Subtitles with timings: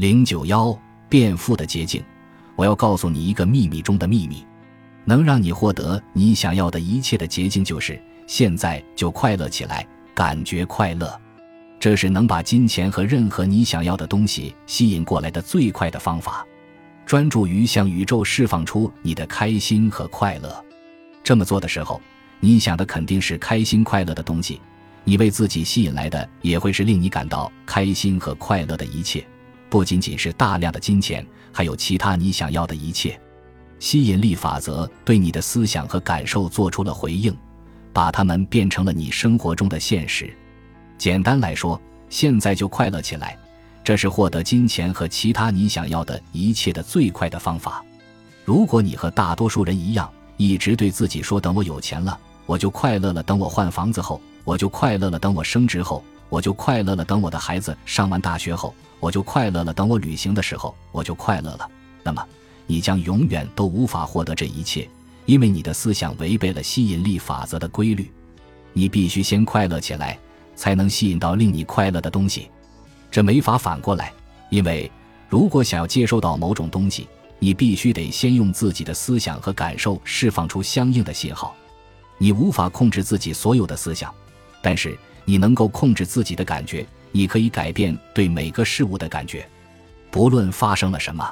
[0.00, 0.74] 零九幺
[1.10, 2.02] 变富的捷径，
[2.56, 4.42] 我要告诉你一个秘密中的秘密，
[5.04, 11.20] 能让你获得你想要的一切的捷径就是现在就快乐起来，感觉快乐，
[11.78, 16.46] 这是能把金钱和任何你想要的东西吸引过来的最快的方法。
[17.04, 20.64] 专注于向宇宙释放出你的开心和快乐，
[21.22, 22.00] 这么做的时候，
[22.40, 24.62] 你想的肯定是开心快乐的东西，
[25.04, 29.22] 你为自己吸引来的也会是令你感到开心和快乐的一切，
[29.70, 33.18] 不仅仅是大量的金钱，还有其他你想要的一切。
[33.78, 37.34] 吸引力法则对你的思想和感受做出了回应，
[37.92, 40.30] 把它们变成了你生活中的现实。
[40.98, 43.38] 简单来说，现在就快乐起来。
[43.82, 47.82] 这是获得金钱和其他你想要的一切的最快的方法。
[48.44, 61.68] 如果你和大多数人一样，一直对自己说“等我有钱了，我就快乐了；等我换房子后，我就快乐了；等我升职后，我就快乐了；等我的孩子上完大学后，我就快乐了；等我旅行的时候，我就快乐了”，
[62.02, 62.24] 那么
[62.66, 64.88] 你将永远都无法获得这一切，
[65.26, 68.10] 因为你的思想违背了吸引力法则的规律。
[68.72, 70.16] 你必须先快乐起来，
[70.54, 72.48] 才能吸引到令你快乐的东西。
[73.10, 74.12] 这没法反过来，
[74.48, 74.90] 因为
[75.28, 77.08] 如果想要接收到某种东西，
[77.40, 81.52] 你必须得先用自己的思想和感受释放出相应的信号。
[82.18, 84.14] 你无法控制自己所有的思想，
[84.62, 86.86] 但是你能够控制自己的感觉。
[87.12, 89.44] 你可以改变对每个事物的感觉，
[90.12, 91.28] 不论发生了什么。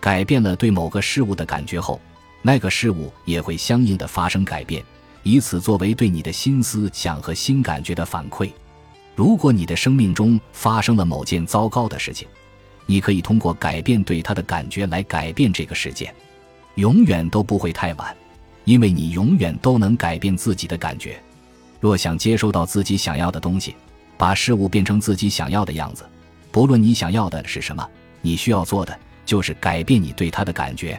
[0.00, 2.00] 改变了对某个事物的感觉后，
[2.42, 4.84] 那个事物也会相应的发生改变，
[5.22, 8.50] 以此作为对你的新思想和新感觉的反馈。
[9.14, 12.26] 如果你的生命中发生了某件糟糕的事情，
[12.84, 16.12] 你可以通过改变对它的感觉来改变这个事件。
[16.74, 18.14] 永远都不会太晚，
[18.64, 21.22] 因为你永远都能改变自己的感觉。
[21.84, 23.76] 若想接收到自己想要的东西，
[24.16, 26.02] 把事物变成自己想要的样子，
[26.50, 27.86] 不论你想要的是什么，
[28.22, 30.98] 你需要做的就是改变你对它的感觉。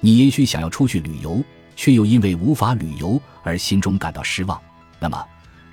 [0.00, 1.44] 你也许想要出去旅游，
[1.76, 4.58] 却又因为无法旅游而心中感到失望，
[4.98, 5.22] 那么。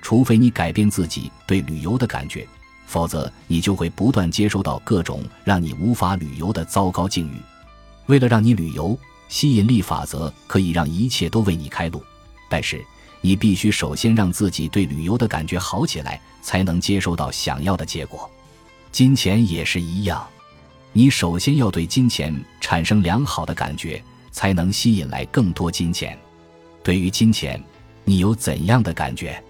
[0.02, 2.46] 除非你改变自己对旅游的感觉，
[2.86, 7.36] 否则你就会不断接收到各种让你无法旅游的糟糕境遇。
[8.04, 8.98] 为了让你旅游，
[9.30, 12.04] 吸引力法则可以让一切都为你开路，
[12.50, 12.84] 但是
[13.22, 18.30] 你必须首先让自己对旅游的感觉好起来，才能接收到想要的结果。
[18.90, 20.26] 金钱也是一样，
[20.92, 24.02] 你首先要对金钱产生良好的感觉，
[24.32, 26.18] 才能吸引来更多金钱。
[26.82, 27.62] 对于金钱，
[28.04, 29.42] 你有怎样的感觉？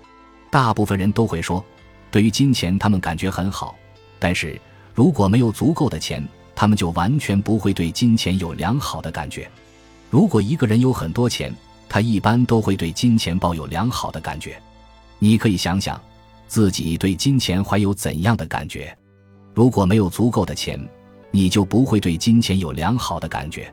[0.50, 1.64] 大部分人都会说，
[2.10, 3.74] 对于金钱，他们感觉很好。
[4.18, 4.60] 但是
[4.94, 6.22] 如果没有足够的钱，
[6.54, 9.50] 他们就完全不会对金钱有良好的感觉。
[10.10, 11.52] 如果一个人有很多钱，
[11.92, 14.58] 他一般都会对金钱抱有良好的感觉。
[15.18, 16.00] 你可以想想，
[16.48, 18.96] 自己对金钱怀有怎样的感觉？
[19.52, 20.80] 如果没有足够的钱，
[21.30, 23.70] 你就不会对金钱有良好的感觉。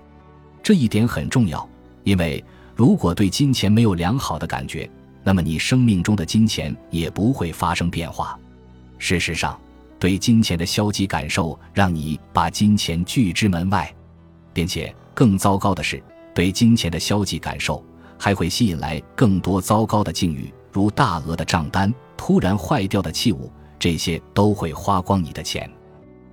[0.61, 1.65] 这一点很重要，
[2.03, 2.43] 因为
[2.75, 4.91] 如果对金钱没有良好的感觉，
[5.23, 8.37] 那么你生命中的金钱也不会发生变化。
[8.97, 9.57] 事实上，
[9.97, 13.89] 对金钱的消极感受让你把金钱拒之门外，
[14.51, 16.03] 并且更糟糕的是，
[16.35, 17.81] 对金钱的消极感受
[18.19, 23.49] 还会吸引来更多糟糕的境遇，如大额的账单、突然坏掉的器物，
[23.79, 25.67] 这些都会花光你的钱。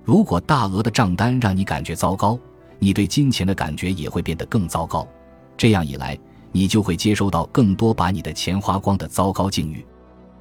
[0.03, 2.37] 如果大额的账单让你感觉糟糕，
[2.77, 5.07] 你对金钱的感觉也会变得更糟糕。
[5.55, 6.17] 这样一来，
[6.51, 9.85] 你就会接收到更多把你的钱花光的糟糕境遇，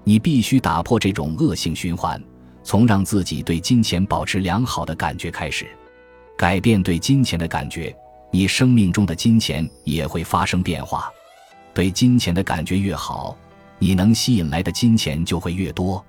[0.04, 2.22] 你必须打破这种恶性循环，
[2.62, 5.66] 从让自己对金钱保持良好的感觉开始，
[6.36, 7.96] 改变对金钱的感觉，
[8.30, 11.10] 你生命中的金钱也会发生变化。
[11.76, 13.36] 对金钱的感觉越好，
[13.78, 16.02] 你能吸引来的金钱就会越多。